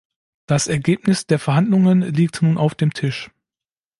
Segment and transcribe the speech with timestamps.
[0.47, 3.29] Das Ergebnis der Verhandlungen liegt nun auf dem Tisch.